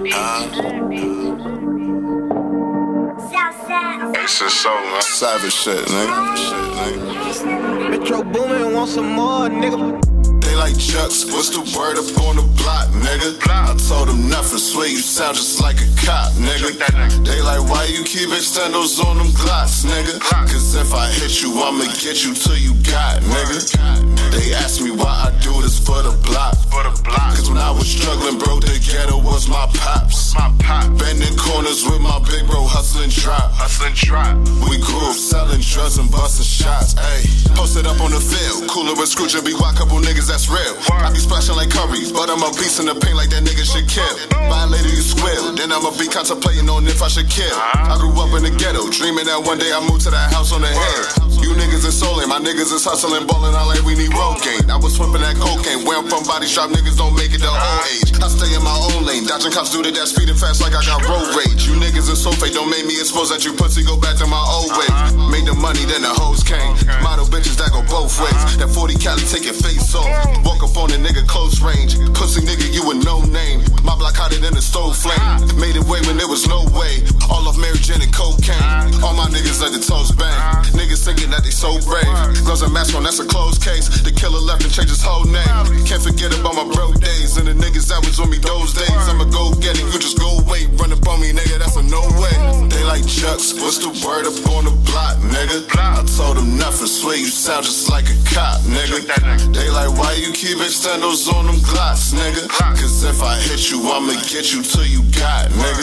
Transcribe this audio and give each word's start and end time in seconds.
Ace 0.00 0.16
and 4.40 4.50
soul, 4.50 4.72
man. 4.72 5.02
Savage 5.02 5.52
shit, 5.52 5.84
nigga. 5.88 6.36
Shit, 6.36 7.44
nigga. 7.44 7.90
Metro 7.90 8.22
Boomin 8.22 8.72
want 8.72 8.88
some 8.88 9.12
more, 9.12 9.48
nigga. 9.50 10.00
They 10.40 10.56
like 10.56 10.72
Jookz, 10.74 11.30
what's 11.30 11.50
the 11.50 11.60
word 11.76 11.98
up 11.98 12.18
on 12.24 12.36
the 12.36 12.42
block, 12.56 12.88
nigga? 12.96 13.36
I 13.46 13.76
told 13.88 14.08
them 14.08 14.28
nothing, 14.30 14.58
swear 14.58 14.88
you 14.88 14.96
sound 14.96 15.36
just 15.36 15.60
like 15.60 15.76
a 15.76 15.86
cop, 16.00 16.32
nigga. 16.32 16.78
They 17.26 17.42
like, 17.42 17.60
why 17.68 17.84
you 17.84 18.02
keep 18.04 18.30
extendos 18.30 19.04
on 19.04 19.18
them 19.18 19.28
glocks, 19.36 19.84
nigga? 19.84 20.18
Cause 20.20 20.74
if 20.76 20.94
I 20.94 21.08
hit 21.10 21.42
you, 21.42 21.52
I'ma 21.60 21.84
get 22.00 22.24
you 22.24 22.32
till 22.32 22.56
you 22.56 22.72
got, 22.88 23.20
nigga. 23.20 23.68
They 24.32 24.54
ask 24.54 24.80
me 24.82 24.92
why 24.92 25.28
I 25.28 25.30
do 25.42 25.49
corners 31.60 31.84
with 31.84 32.00
my 32.00 32.18
big 32.20 32.46
bro, 32.46 32.69
hustling 32.80 33.12
drop. 33.12 33.52
Hustling 33.52 33.92
trap. 33.92 34.40
We 34.64 34.80
up 34.80 35.12
selling 35.12 35.60
drugs 35.60 36.00
and 36.00 36.08
busting 36.08 36.48
shots, 36.48 36.96
ayy. 36.96 37.28
Posted 37.52 37.84
up 37.84 38.00
on 38.00 38.08
the 38.08 38.16
field, 38.16 38.72
cooler 38.72 38.96
with 38.96 39.12
Scrooge 39.12 39.36
and 39.36 39.44
be 39.44 39.52
wild, 39.52 39.76
couple 39.76 40.00
niggas 40.00 40.32
that's 40.32 40.48
real. 40.48 40.72
I 40.88 41.12
be 41.12 41.20
splashing 41.20 41.60
like 41.60 41.68
curries, 41.68 42.08
but 42.08 42.32
I'm 42.32 42.40
a 42.40 42.48
beast 42.56 42.80
in 42.80 42.88
the 42.88 42.96
paint 42.96 43.20
like 43.20 43.28
that 43.36 43.44
nigga 43.44 43.68
should 43.68 43.84
kill. 43.84 44.16
Violator, 44.48 44.88
you 44.88 45.04
squill, 45.04 45.52
then 45.60 45.68
I'ma 45.68 45.92
be 46.00 46.08
contemplating 46.08 46.72
on 46.72 46.88
if 46.88 47.04
I 47.04 47.12
should 47.12 47.28
kill. 47.28 47.52
I 47.52 48.00
grew 48.00 48.16
up 48.16 48.32
in 48.32 48.48
the 48.48 48.54
ghetto, 48.56 48.88
dreaming 48.88 49.28
that 49.28 49.44
one 49.44 49.60
day 49.60 49.68
I 49.68 49.84
move 49.84 50.00
to 50.08 50.10
that 50.16 50.32
house 50.32 50.48
on 50.56 50.64
the 50.64 50.72
hill. 50.72 51.04
You 51.44 51.52
niggas 51.60 51.84
is 51.84 52.00
soling, 52.00 52.32
my 52.32 52.40
niggas 52.40 52.72
is 52.72 52.80
hustling, 52.80 53.28
balling 53.28 53.52
out 53.52 53.68
like 53.68 53.84
we 53.84 53.92
need 53.92 54.12
road. 54.16 54.40
I 54.70 54.78
was 54.80 54.96
swimming 54.96 55.20
that 55.20 55.36
cocaine, 55.36 55.84
where 55.84 55.98
I'm 55.98 56.08
from, 56.08 56.24
body 56.24 56.46
shop 56.46 56.70
niggas 56.70 56.96
don't 56.96 57.12
make 57.12 57.34
it 57.36 57.44
to 57.44 57.50
old 57.50 57.84
age. 57.92 58.14
I 58.22 58.30
stay 58.30 58.48
in 58.54 58.62
my 58.62 58.72
own 58.72 59.04
lane, 59.04 59.26
dodging 59.26 59.50
cops 59.50 59.74
the 59.74 59.82
that 59.82 60.06
speeding 60.06 60.38
fast 60.38 60.62
like 60.62 60.78
I 60.78 60.80
got 60.86 61.02
road 61.10 61.26
rage. 61.34 61.66
You 61.66 61.74
niggas 61.76 61.99
don't 62.48 62.72
make 62.72 62.88
me 62.88 62.96
expose 62.96 63.28
that 63.28 63.44
you 63.44 63.52
pussy 63.52 63.84
go 63.84 64.00
back 64.00 64.16
to 64.16 64.24
my 64.24 64.40
old 64.56 64.72
ways. 64.72 65.12
Made 65.28 65.44
the 65.44 65.52
money, 65.52 65.84
then 65.84 66.00
the 66.00 66.08
hoes 66.08 66.40
came. 66.40 66.72
Model 67.04 67.28
bitches 67.28 67.60
that 67.60 67.68
go 67.76 67.84
both 67.92 68.16
ways. 68.16 68.56
That 68.56 68.72
40 68.72 68.96
Cali 68.96 69.20
take 69.28 69.44
your 69.44 69.52
face 69.52 69.92
off. 69.92 70.08
Walk 70.40 70.64
up 70.64 70.72
on 70.80 70.88
a 70.88 70.96
nigga 70.96 71.20
close 71.28 71.60
range. 71.60 72.00
Pussy 72.16 72.40
nigga, 72.40 72.64
you 72.72 72.80
a 72.88 72.96
no 72.96 73.20
name. 73.28 73.60
My 73.84 73.92
block 73.92 74.16
hotter 74.16 74.40
than 74.40 74.56
a 74.56 74.64
stove 74.64 74.96
flame. 74.96 75.20
Made 75.60 75.76
it 75.76 75.84
way 75.84 76.00
when 76.08 76.16
there 76.16 76.32
was 76.32 76.48
no 76.48 76.64
way. 76.72 77.04
All 77.28 77.44
of 77.44 77.60
Mary 77.60 77.76
Jane 77.76 78.00
and 78.00 78.12
cocaine. 78.12 78.64
All 79.04 79.12
my 79.12 79.28
niggas 79.28 79.60
let 79.60 79.76
the 79.76 79.82
toes 79.84 80.08
bang. 80.16 80.64
Niggas 80.72 81.04
thinking 81.04 81.28
that 81.36 81.44
they 81.44 81.52
so 81.52 81.76
brave. 81.84 82.08
Gloves 82.48 82.64
and 82.64 82.72
mask 82.72 82.96
on, 82.96 83.04
that's 83.04 83.20
a 83.20 83.28
closed 83.28 83.60
case. 83.60 83.92
The 84.00 84.16
killer 84.16 84.40
left 84.40 84.64
and 84.64 84.72
changed 84.72 84.96
his 84.96 85.04
whole 85.04 85.28
name. 85.28 85.84
Can't 85.84 86.00
forget 86.00 86.32
about 86.32 86.56
my 86.56 86.64
bro 86.72 86.96
days 86.96 87.36
and 87.36 87.44
the 87.44 87.52
niggas 87.52 87.92
that 87.92 88.00
was 88.00 88.16
with 88.16 88.32
me 88.32 88.40
those 88.40 88.72
days. 88.72 89.04
I'ma 89.12 89.28
go 89.28 89.52
get 89.60 89.76
it, 89.76 89.84
you 89.92 89.98
just 90.00 90.16
go 90.16 90.40
wait. 90.48 90.72
Run 90.80 90.92
up 90.96 91.04
on 91.04 91.19
like 93.40 93.62
what's 93.64 93.80
the 93.80 93.88
word 94.04 94.28
up 94.28 94.36
on 94.52 94.68
the 94.68 94.74
block, 94.84 95.16
nigga? 95.32 95.64
I 95.72 96.04
told 96.04 96.36
them 96.36 96.58
nothing, 96.58 96.86
swear 96.86 97.16
you 97.16 97.24
sound 97.24 97.64
just 97.64 97.88
like 97.88 98.04
a 98.04 98.16
cop, 98.28 98.60
nigga. 98.68 99.00
They 99.56 99.70
like, 99.72 99.88
why 99.96 100.12
you 100.12 100.30
keep 100.32 100.58
extendos 100.60 101.24
on 101.32 101.46
them 101.46 101.56
glocks, 101.64 102.12
nigga? 102.12 102.48
Cause 102.76 103.02
if 103.02 103.22
I 103.22 103.40
hit 103.40 103.70
you, 103.70 103.80
I'ma 103.88 104.12
get 104.28 104.52
you 104.52 104.60
till 104.60 104.84
you 104.84 105.00
got, 105.16 105.48
nigga. 105.56 105.79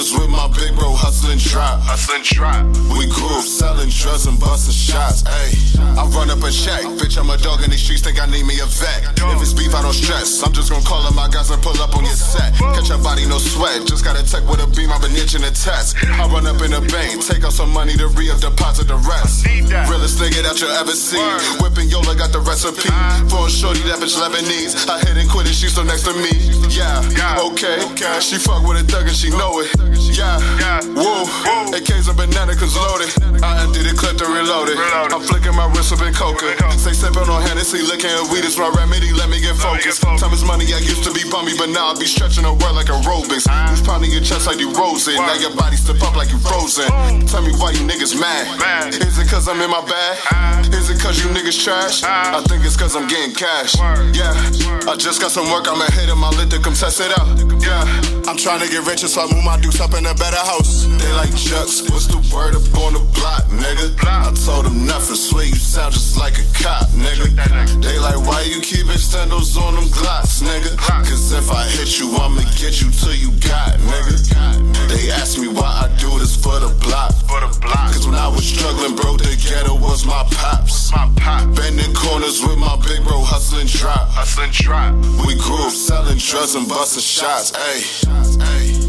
Bending 0.00 0.16
with 0.20 0.30
my 0.32 0.48
big 0.56 0.72
bro, 0.80 0.96
hustling 0.96 1.36
drop. 1.36 1.76
Hustling 1.84 2.24
trap. 2.24 2.64
We 2.96 3.04
up 3.12 3.44
selling 3.44 3.92
drugs 3.92 4.24
and 4.24 4.40
busting 4.40 4.72
shots, 4.72 5.22
ayy. 5.28 5.76
I 5.76 6.08
run 6.16 6.32
up 6.32 6.40
a 6.40 6.48
check. 6.48 6.80
Bitch, 6.96 7.20
I'm 7.20 7.28
a 7.28 7.36
dog 7.36 7.60
in 7.60 7.68
these 7.68 7.84
streets, 7.84 8.00
think 8.00 8.16
I 8.16 8.24
need 8.24 8.48
me 8.48 8.56
a 8.64 8.68
vet. 8.80 9.12
If 9.36 9.44
it's 9.44 9.52
beef, 9.52 9.74
I 9.76 9.82
don't 9.84 9.92
stress. 9.92 10.40
I'm 10.40 10.56
just 10.56 10.72
gonna 10.72 10.84
call 10.88 11.04
up 11.04 11.12
my 11.14 11.28
guys 11.28 11.50
and 11.52 11.60
pull 11.60 11.76
up 11.84 11.92
on 11.96 12.04
your 12.08 12.16
set. 12.16 12.54
Catch 12.72 12.88
your 12.88 12.96
body, 13.04 13.28
no 13.28 13.36
sweat. 13.36 13.84
Just 13.84 14.00
got 14.04 14.16
a 14.16 14.24
tech 14.24 14.40
with 14.48 14.64
a 14.64 14.68
beam, 14.72 14.88
I've 14.88 15.04
been 15.04 15.12
itching 15.20 15.44
a 15.44 15.52
test. 15.52 15.96
I 16.16 16.24
run 16.32 16.48
up 16.48 16.64
in 16.64 16.72
a 16.72 16.80
bank, 16.80 17.20
take 17.20 17.44
out 17.44 17.52
some 17.52 17.68
money 17.68 17.92
to 18.00 18.08
re 18.16 18.30
up 18.32 18.40
deposit 18.40 18.88
the 18.88 18.96
rest. 19.04 19.44
Realest 19.44 20.16
nigga 20.16 20.40
that 20.48 20.56
you'll 20.64 20.72
ever 20.80 20.96
see. 20.96 21.20
Whipping 21.60 21.92
Yola 21.92 22.16
got 22.16 22.32
the 22.32 22.40
recipe. 22.40 22.88
For 23.28 23.46
a 23.46 23.50
shorty, 23.52 23.84
that 23.84 24.00
bitch 24.00 24.16
Lebanese. 24.16 24.80
I 24.88 24.96
hit 25.04 25.20
and 25.20 25.28
quit 25.28 25.44
it, 25.44 25.52
she 25.52 25.68
still 25.68 25.84
next 25.84 26.08
to 26.08 26.16
me. 26.16 26.32
Yeah, 26.72 27.04
Yeah. 27.12 27.44
okay. 27.52 27.84
She 28.24 28.40
fuck 28.40 28.64
with 28.64 28.80
a 28.80 28.84
thug 28.88 29.04
and 29.04 29.16
she 29.16 29.28
know 29.28 29.60
it. 29.60 29.68
Yeah, 29.98 30.38
Yeah. 30.58 30.80
woo. 30.94 31.24
Woo. 31.24 31.72
AKs 31.74 32.08
and 32.08 32.16
banana 32.16 32.54
cause 32.56 32.76
loaded. 32.76 33.10
I 33.42 33.62
emptied 33.62 33.86
the 33.86 33.94
clip 33.94 34.18
to 34.18 34.26
reload 34.26 34.68
it. 34.68 34.76
Reload. 34.76 35.12
I'm 35.12 35.22
flicking 35.22 35.54
my 35.54 35.66
wrist 35.72 35.92
up 35.92 36.02
in 36.02 36.12
coca. 36.14 36.56
Say 36.78 36.92
sipping 36.92 37.28
on 37.28 37.42
Hennessy, 37.42 37.82
licking 37.82 38.10
weed 38.32 38.44
is 38.44 38.56
my 38.58 38.68
remedy. 38.76 39.12
Let 39.12 39.28
me 39.28 39.40
get 39.40 39.56
Let 39.60 39.76
me 39.76 39.82
get 39.84 39.94
focused. 39.94 40.02
Time 40.02 40.32
is 40.32 40.44
money, 40.44 40.64
I 40.72 40.78
used 40.80 41.04
to 41.04 41.12
be 41.12 41.22
bummy, 41.30 41.52
but 41.56 41.68
now 41.68 41.92
I 41.92 41.94
be 41.98 42.06
stretching 42.06 42.44
the 42.44 42.52
world 42.52 42.76
like 42.76 42.86
aerobics. 42.86 43.46
Who's 43.68 43.82
ah. 43.82 43.84
pounding 43.84 44.12
your 44.12 44.22
chest 44.22 44.46
like 44.46 44.58
you 44.58 44.72
rosing? 44.72 45.16
Now 45.16 45.34
your 45.34 45.54
body 45.54 45.76
step 45.76 46.00
up 46.02 46.16
like 46.16 46.30
you 46.30 46.38
frozen. 46.38 46.88
Tell 47.26 47.42
me 47.42 47.52
why 47.60 47.72
you 47.72 47.84
niggas 47.84 48.18
mad. 48.18 48.58
Mad. 48.58 48.94
Is 48.94 49.18
it 49.18 49.28
cause 49.28 49.48
I'm 49.48 49.60
in 49.60 49.70
my 49.70 49.84
bag? 49.84 50.18
Ah. 50.32 50.60
Is 50.72 50.90
it 50.90 51.00
cause 51.00 51.18
you 51.20 51.28
niggas 51.30 51.58
trash? 51.62 52.02
Ah. 52.04 52.38
I 52.38 52.40
think 52.48 52.64
it's 52.64 52.76
cause 52.76 52.96
I'm 52.96 53.06
getting 53.08 53.34
cash. 53.34 53.76
Yeah, 54.14 54.32
I 54.88 54.96
just 54.96 55.20
got 55.20 55.30
some 55.30 55.50
work, 55.50 55.68
I'ma 55.68 55.84
hit 55.96 56.08
him, 56.08 56.22
I'll 56.24 56.32
let 56.36 56.50
them 56.50 56.62
come 56.62 56.74
test 56.74 57.00
it 57.00 57.12
out. 57.18 57.28
Yeah, 57.60 57.84
I'm 58.28 58.36
trying 58.36 58.60
to 58.60 58.68
get 58.68 58.86
richer, 58.86 59.08
so 59.08 59.22
I 59.22 59.32
move 59.32 59.44
my 59.44 59.58
deuce 59.60 59.79
up 59.80 59.94
in 59.94 60.04
a 60.04 60.14
better 60.14 60.36
house. 60.36 60.84
They 60.84 61.12
like 61.12 61.32
Jookz, 61.32 61.88
what's 61.90 62.06
the 62.06 62.20
word 62.34 62.54
up 62.54 62.68
on 62.84 62.92
the 62.92 63.04
block, 63.16 63.44
nigga? 63.48 63.96
I 64.04 64.28
told 64.44 64.66
them 64.66 64.84
nothing, 64.84 65.16
swear 65.16 65.44
you 65.44 65.56
sound 65.56 65.94
just 65.94 66.18
like 66.18 66.36
a 66.36 66.44
cop, 66.52 66.88
nigga. 66.92 67.32
They 67.80 67.98
like, 67.98 68.20
why 68.20 68.42
you 68.42 68.60
keep 68.60 68.86
extendos 68.86 69.56
on 69.56 69.74
them 69.74 69.88
glocks, 69.88 70.44
nigga? 70.44 70.76
Cause 70.76 71.32
if 71.32 71.50
I 71.50 71.64
hit 71.64 71.98
you, 71.98 72.12
I'ma 72.12 72.42
get 72.60 72.80
you 72.80 72.90
till 72.92 73.14
you 73.16 73.32
got, 73.40 73.80
nigga. 73.80 74.20
They 74.88 75.10
ask 75.10 75.38
me 75.38 75.48
why 75.48 75.88
I 75.88 75.88
do 75.96 76.18
this 76.18 76.36
for 76.36 76.60
the 76.60 76.68
block. 76.84 77.12
For 77.24 77.40
the 77.40 77.48
block. 77.60 77.96
Cause 77.96 78.06
when 78.06 78.16
I 78.16 78.28
was 78.28 78.44
struggling, 78.44 78.96
bro, 78.96 79.16
the 79.16 79.32
ghetto 79.40 79.74
was 79.74 80.04
my 80.04 80.24
pops. 80.36 80.92
Bending 81.56 81.94
corners 81.94 82.42
with 82.44 82.58
my 82.58 82.76
big 82.84 83.02
bro, 83.04 83.22
hustling 83.24 83.66
drop. 83.66 84.12
We 85.26 85.36
grew 85.40 85.64
up 85.64 85.72
selling 85.72 86.18
drugs 86.18 86.54
and 86.54 86.68
busting 86.68 87.02
shots, 87.02 87.52
ayy. 87.52 88.79